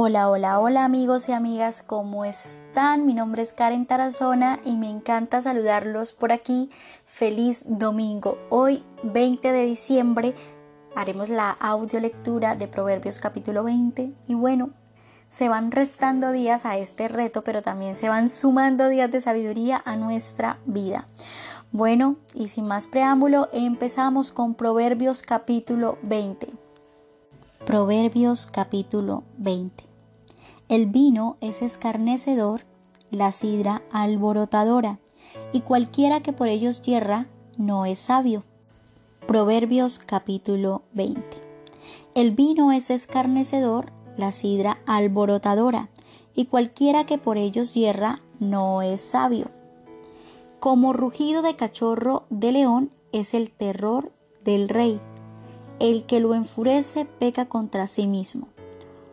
Hola, 0.00 0.30
hola, 0.30 0.60
hola 0.60 0.84
amigos 0.84 1.28
y 1.28 1.32
amigas, 1.32 1.82
¿cómo 1.82 2.24
están? 2.24 3.04
Mi 3.04 3.14
nombre 3.14 3.42
es 3.42 3.52
Karen 3.52 3.84
Tarazona 3.84 4.60
y 4.64 4.76
me 4.76 4.88
encanta 4.88 5.42
saludarlos 5.42 6.12
por 6.12 6.30
aquí. 6.30 6.70
Feliz 7.04 7.64
domingo. 7.66 8.38
Hoy, 8.48 8.84
20 9.02 9.50
de 9.50 9.64
diciembre, 9.64 10.36
haremos 10.94 11.30
la 11.30 11.50
audio 11.50 11.98
lectura 11.98 12.54
de 12.54 12.68
Proverbios 12.68 13.18
capítulo 13.18 13.64
20 13.64 14.12
y 14.28 14.34
bueno, 14.34 14.70
se 15.28 15.48
van 15.48 15.72
restando 15.72 16.30
días 16.30 16.64
a 16.64 16.78
este 16.78 17.08
reto, 17.08 17.42
pero 17.42 17.62
también 17.62 17.96
se 17.96 18.08
van 18.08 18.28
sumando 18.28 18.86
días 18.86 19.10
de 19.10 19.20
sabiduría 19.20 19.82
a 19.84 19.96
nuestra 19.96 20.58
vida. 20.64 21.08
Bueno, 21.72 22.14
y 22.34 22.46
sin 22.46 22.68
más 22.68 22.86
preámbulo, 22.86 23.48
empezamos 23.52 24.30
con 24.30 24.54
Proverbios 24.54 25.22
capítulo 25.22 25.98
20. 26.04 26.50
Proverbios 27.66 28.46
capítulo 28.46 29.24
20. 29.38 29.87
El 30.68 30.84
vino 30.84 31.38
es 31.40 31.62
escarnecedor, 31.62 32.66
la 33.10 33.32
sidra 33.32 33.80
alborotadora, 33.90 34.98
y 35.50 35.62
cualquiera 35.62 36.20
que 36.20 36.34
por 36.34 36.48
ellos 36.48 36.82
hierra 36.82 37.26
no 37.56 37.86
es 37.86 37.98
sabio. 37.98 38.44
Proverbios 39.26 39.98
capítulo 39.98 40.82
20. 40.92 41.22
El 42.14 42.32
vino 42.32 42.70
es 42.70 42.90
escarnecedor, 42.90 43.92
la 44.18 44.30
sidra 44.30 44.78
alborotadora, 44.84 45.88
y 46.34 46.44
cualquiera 46.44 47.06
que 47.06 47.16
por 47.16 47.38
ellos 47.38 47.72
hierra 47.72 48.20
no 48.38 48.82
es 48.82 49.00
sabio. 49.00 49.50
Como 50.60 50.92
rugido 50.92 51.40
de 51.40 51.56
cachorro 51.56 52.26
de 52.28 52.52
león 52.52 52.90
es 53.12 53.32
el 53.32 53.50
terror 53.50 54.12
del 54.44 54.68
rey. 54.68 55.00
El 55.78 56.04
que 56.04 56.20
lo 56.20 56.34
enfurece 56.34 57.06
peca 57.06 57.46
contra 57.46 57.86
sí 57.86 58.06
mismo. 58.06 58.48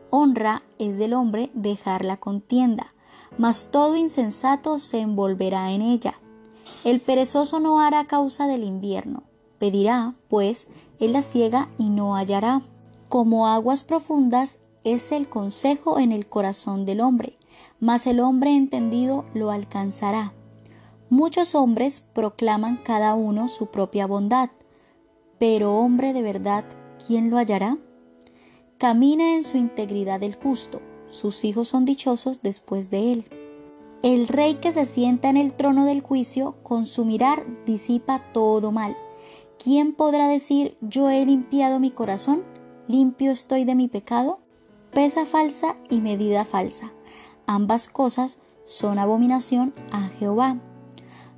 Honra 0.09 0.63
es 0.79 0.97
del 0.97 1.13
hombre 1.13 1.51
dejar 1.53 2.05
la 2.05 2.17
contienda, 2.17 2.93
mas 3.37 3.71
todo 3.71 3.95
insensato 3.95 4.77
se 4.77 4.99
envolverá 4.99 5.71
en 5.71 5.81
ella. 5.81 6.15
El 6.83 7.01
perezoso 7.01 7.59
no 7.59 7.79
hará 7.79 8.05
causa 8.05 8.47
del 8.47 8.63
invierno, 8.63 9.23
pedirá, 9.59 10.15
pues, 10.29 10.69
él 10.99 11.13
la 11.13 11.21
ciega 11.21 11.69
y 11.77 11.89
no 11.89 12.15
hallará. 12.15 12.61
Como 13.09 13.47
aguas 13.47 13.83
profundas 13.83 14.59
es 14.83 15.11
el 15.11 15.27
consejo 15.27 15.99
en 15.99 16.11
el 16.11 16.27
corazón 16.27 16.85
del 16.85 17.01
hombre, 17.01 17.37
mas 17.79 18.07
el 18.07 18.19
hombre 18.19 18.55
entendido 18.55 19.25
lo 19.33 19.51
alcanzará. 19.51 20.33
Muchos 21.09 21.55
hombres 21.55 21.99
proclaman 21.99 22.77
cada 22.77 23.13
uno 23.13 23.47
su 23.47 23.67
propia 23.67 24.07
bondad, 24.07 24.49
pero 25.37 25.75
hombre 25.75 26.13
de 26.13 26.21
verdad, 26.21 26.65
¿quién 27.05 27.29
lo 27.29 27.37
hallará? 27.37 27.77
Camina 28.85 29.33
en 29.33 29.43
su 29.43 29.57
integridad 29.57 30.21
el 30.21 30.35
justo, 30.35 30.79
sus 31.09 31.43
hijos 31.43 31.69
son 31.69 31.85
dichosos 31.85 32.43
después 32.43 32.91
de 32.91 33.13
él. 33.13 33.25
El 34.03 34.27
rey 34.27 34.59
que 34.61 34.71
se 34.71 34.85
sienta 34.85 35.27
en 35.27 35.37
el 35.37 35.55
trono 35.55 35.85
del 35.85 36.01
juicio, 36.01 36.57
con 36.61 36.85
su 36.85 37.03
mirar 37.03 37.47
disipa 37.65 38.31
todo 38.31 38.71
mal. 38.71 38.95
¿Quién 39.57 39.95
podrá 39.95 40.27
decir 40.27 40.77
yo 40.81 41.09
he 41.09 41.25
limpiado 41.25 41.79
mi 41.79 41.89
corazón? 41.89 42.43
¿Limpio 42.87 43.31
estoy 43.31 43.65
de 43.65 43.73
mi 43.73 43.87
pecado? 43.87 44.37
Pesa 44.91 45.25
falsa 45.25 45.77
y 45.89 45.99
medida 45.99 46.45
falsa. 46.45 46.93
Ambas 47.47 47.89
cosas 47.89 48.37
son 48.65 48.99
abominación 48.99 49.73
a 49.91 50.09
Jehová. 50.09 50.59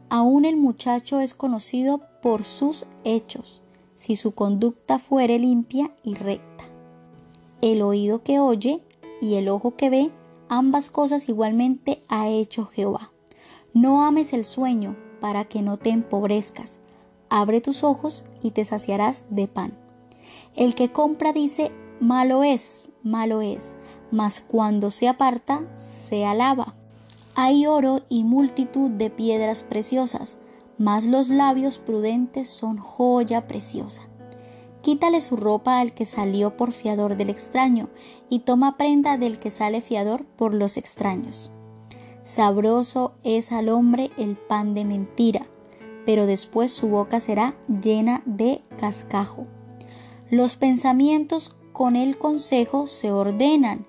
Aún 0.10 0.44
el 0.44 0.58
muchacho 0.58 1.22
es 1.22 1.34
conocido 1.34 2.02
por 2.22 2.44
sus 2.44 2.88
hechos, 3.06 3.62
si 3.96 4.18
su 4.18 4.34
conducta 4.34 5.00
fuere 5.00 5.40
limpia 5.40 5.96
y 6.04 6.16
recta 6.16 6.58
el 7.62 7.82
oído 7.82 8.24
que 8.24 8.40
oye 8.40 8.84
y 9.22 9.36
el 9.36 9.50
ojo 9.50 9.76
que 9.76 9.90
ve, 9.90 10.12
ambas 10.50 10.90
cosas 10.90 11.28
igualmente 11.30 12.04
ha 12.08 12.28
hecho 12.28 12.66
Jehová. 12.66 13.12
No 13.74 14.04
ames 14.04 14.34
el 14.34 14.46
sueño 14.46 14.96
para 15.20 15.46
que 15.46 15.62
no 15.62 15.78
te 15.78 15.90
empobrezcas. 15.90 16.80
Abre 17.30 17.62
tus 17.62 17.84
ojos 17.84 18.24
y 18.42 18.52
te 18.52 18.66
saciarás 18.66 19.26
de 19.30 19.48
pan. 19.48 19.74
El 20.56 20.76
que 20.76 20.92
compra 20.92 21.34
dice, 21.34 21.72
malo 22.00 22.44
es, 22.44 22.90
malo 23.04 23.42
es, 23.42 23.76
mas 24.12 24.42
cuando 24.42 24.92
se 24.92 25.08
aparta, 25.08 25.62
se 25.78 26.26
alaba. 26.26 26.76
Hay 27.36 27.68
oro 27.68 28.02
y 28.10 28.24
multitud 28.24 28.90
de 28.90 29.10
piedras 29.10 29.64
preciosas, 29.64 30.38
mas 30.78 31.06
los 31.06 31.30
labios 31.30 31.78
prudentes 31.78 32.50
son 32.50 32.78
joya 32.78 33.48
preciosa. 33.48 34.02
Quítale 34.88 35.20
su 35.20 35.36
ropa 35.36 35.82
al 35.82 35.92
que 35.94 36.06
salió 36.06 36.56
por 36.56 36.72
fiador 36.72 37.18
del 37.18 37.30
extraño, 37.30 37.90
y 38.30 38.40
toma 38.40 38.78
prenda 38.78 39.18
del 39.18 39.38
que 39.38 39.50
sale 39.50 39.82
fiador 39.82 40.24
por 40.24 40.54
los 40.54 40.78
extraños. 40.78 41.52
Sabroso 42.24 43.12
es 43.26 43.52
al 43.52 43.68
hombre 43.68 44.12
el 44.18 44.38
pan 44.38 44.76
de 44.76 44.86
mentira, 44.86 45.46
pero 46.06 46.26
después 46.26 46.72
su 46.72 46.88
boca 46.88 47.20
será 47.20 47.58
llena 47.68 48.24
de 48.26 48.62
cascajo. 48.80 49.46
Los 50.32 50.56
pensamientos 50.56 51.54
con 51.74 51.98
el 51.98 52.18
consejo 52.18 52.88
se 52.88 53.12
ordenan, 53.12 53.86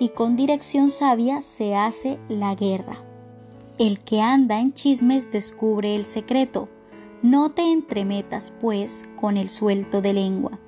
y 0.00 0.08
con 0.08 0.34
dirección 0.34 0.90
sabia 0.90 1.42
se 1.42 1.76
hace 1.76 2.18
la 2.28 2.56
guerra. 2.56 3.04
El 3.78 4.00
que 4.00 4.20
anda 4.20 4.58
en 4.58 4.74
chismes 4.74 5.30
descubre 5.30 5.94
el 5.94 6.06
secreto, 6.06 6.68
no 7.22 7.50
te 7.50 7.62
entremetas, 7.62 8.52
pues, 8.60 9.08
con 9.16 9.36
el 9.36 9.48
suelto 9.48 10.00
de 10.00 10.12
lengua. 10.12 10.58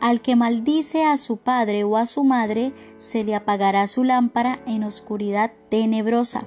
Al 0.00 0.20
que 0.20 0.36
maldice 0.36 1.04
a 1.04 1.16
su 1.16 1.38
padre 1.38 1.84
o 1.84 1.96
a 1.96 2.04
su 2.04 2.22
madre, 2.22 2.72
se 2.98 3.24
le 3.24 3.34
apagará 3.34 3.86
su 3.86 4.04
lámpara 4.04 4.60
en 4.66 4.84
oscuridad 4.84 5.52
tenebrosa. 5.70 6.42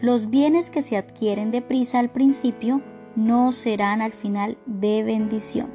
Los 0.00 0.30
bienes 0.30 0.70
que 0.70 0.82
se 0.82 0.96
adquieren 0.96 1.50
deprisa 1.50 1.98
al 1.98 2.10
principio 2.10 2.80
no 3.16 3.50
serán 3.52 4.02
al 4.02 4.12
final 4.12 4.56
de 4.66 5.02
bendición. 5.02 5.68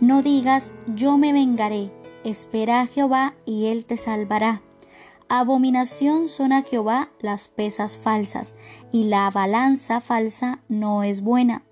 No 0.00 0.22
digas, 0.22 0.72
yo 0.86 1.18
me 1.18 1.34
vengaré, 1.34 1.92
espera 2.24 2.80
a 2.80 2.86
Jehová 2.86 3.34
y 3.44 3.66
él 3.66 3.84
te 3.84 3.98
salvará. 3.98 4.62
Abominación 5.28 6.26
son 6.26 6.52
a 6.52 6.62
Jehová 6.62 7.10
las 7.20 7.48
pesas 7.48 7.96
falsas, 7.96 8.56
y 8.90 9.04
la 9.04 9.30
balanza 9.30 10.00
falsa 10.00 10.60
no 10.68 11.04
es 11.04 11.20
buena. 11.20 11.62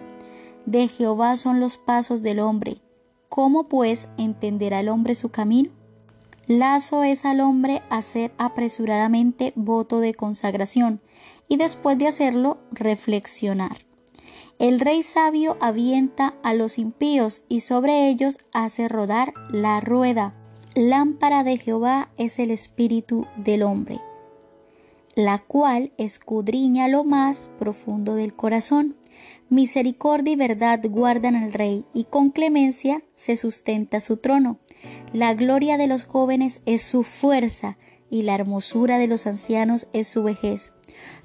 De 0.68 0.86
Jehová 0.86 1.38
son 1.38 1.60
los 1.60 1.78
pasos 1.78 2.20
del 2.20 2.40
hombre. 2.40 2.82
¿Cómo 3.30 3.68
pues 3.68 4.10
entenderá 4.18 4.80
el 4.80 4.90
hombre 4.90 5.14
su 5.14 5.30
camino? 5.30 5.70
Lazo 6.46 7.04
es 7.04 7.24
al 7.24 7.40
hombre 7.40 7.80
hacer 7.88 8.34
apresuradamente 8.36 9.54
voto 9.56 10.00
de 10.00 10.12
consagración 10.12 11.00
y 11.48 11.56
después 11.56 11.96
de 11.96 12.08
hacerlo 12.08 12.58
reflexionar. 12.70 13.78
El 14.58 14.78
rey 14.80 15.02
sabio 15.02 15.56
avienta 15.62 16.34
a 16.42 16.52
los 16.52 16.76
impíos 16.76 17.44
y 17.48 17.60
sobre 17.60 18.10
ellos 18.10 18.40
hace 18.52 18.88
rodar 18.88 19.32
la 19.50 19.80
rueda. 19.80 20.34
Lámpara 20.74 21.44
de 21.44 21.56
Jehová 21.56 22.10
es 22.18 22.38
el 22.38 22.50
espíritu 22.50 23.26
del 23.38 23.62
hombre, 23.62 24.02
la 25.14 25.38
cual 25.38 25.92
escudriña 25.96 26.88
lo 26.88 27.04
más 27.04 27.48
profundo 27.58 28.14
del 28.14 28.34
corazón 28.36 28.96
Misericordia 29.50 30.32
y 30.32 30.36
verdad 30.36 30.80
guardan 30.88 31.34
al 31.36 31.52
rey, 31.52 31.84
y 31.94 32.04
con 32.04 32.30
clemencia 32.30 33.02
se 33.14 33.36
sustenta 33.36 34.00
su 34.00 34.18
trono. 34.18 34.58
La 35.12 35.34
gloria 35.34 35.78
de 35.78 35.86
los 35.86 36.04
jóvenes 36.04 36.60
es 36.66 36.82
su 36.82 37.02
fuerza, 37.02 37.78
y 38.10 38.22
la 38.22 38.34
hermosura 38.34 38.98
de 38.98 39.06
los 39.06 39.26
ancianos 39.26 39.88
es 39.92 40.08
su 40.08 40.22
vejez. 40.22 40.72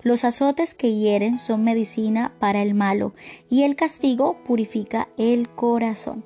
Los 0.02 0.24
azotes 0.26 0.74
que 0.74 0.96
hieren 0.96 1.38
son 1.38 1.64
medicina 1.64 2.34
para 2.40 2.62
el 2.62 2.74
malo, 2.74 3.14
y 3.50 3.64
el 3.64 3.76
castigo 3.76 4.44
purifica 4.44 5.10
el 5.18 5.50
corazón. 5.50 6.24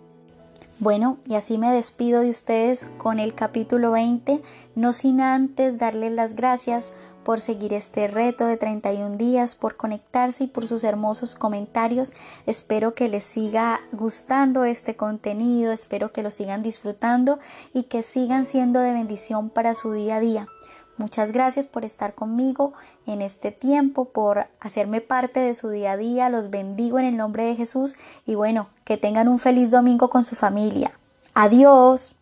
Bueno, 0.80 1.18
y 1.28 1.34
así 1.34 1.58
me 1.58 1.72
despido 1.72 2.22
de 2.22 2.30
ustedes 2.30 2.86
con 2.98 3.18
el 3.18 3.34
capítulo 3.34 3.92
20, 3.92 4.42
no 4.76 4.94
sin 4.94 5.22
antes 5.22 5.80
darles 5.80 6.12
las 6.12 6.36
gracias 6.36 6.94
por 7.28 7.42
seguir 7.42 7.74
este 7.74 8.08
reto 8.08 8.46
de 8.46 8.56
31 8.56 9.18
días, 9.18 9.56
por 9.56 9.76
conectarse 9.76 10.46
y 10.46 10.48
por 10.48 10.66
sus 10.66 10.86
hermosos 10.86 11.36
comentarios. 11.36 12.14
Espero 12.46 12.94
que 12.94 13.10
les 13.10 13.26
siga 13.26 13.82
gustando 13.92 14.64
este 14.64 14.96
contenido, 14.96 15.74
espero 15.74 16.14
que 16.14 16.24
lo 16.24 16.32
sigan 16.32 16.64
disfrutando 16.64 17.38
y 17.74 17.84
que 17.84 18.02
sigan 18.02 18.46
siendo 18.46 18.80
de 18.80 18.94
bendición 18.94 19.50
para 19.50 19.74
su 19.74 19.92
día 19.92 20.16
a 20.16 20.20
día. 20.22 20.48
Muchas 20.96 21.34
gracias 21.34 21.68
por 21.68 21.84
estar 21.84 22.16
conmigo 22.16 22.72
en 23.06 23.22
este 23.22 23.52
tiempo, 23.52 24.06
por 24.06 24.48
hacerme 24.62 25.02
parte 25.02 25.42
de 25.42 25.54
su 25.54 25.68
día 25.68 25.92
a 25.92 25.98
día. 25.98 26.30
Los 26.30 26.50
bendigo 26.50 26.98
en 26.98 27.04
el 27.04 27.18
nombre 27.18 27.44
de 27.44 27.58
Jesús 27.58 27.98
y 28.26 28.36
bueno, 28.36 28.70
que 28.86 28.96
tengan 28.96 29.28
un 29.28 29.38
feliz 29.38 29.70
domingo 29.70 30.10
con 30.10 30.24
su 30.24 30.38
familia. 30.38 30.98
Adiós. 31.34 32.17